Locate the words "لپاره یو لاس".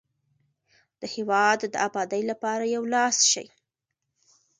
2.31-3.17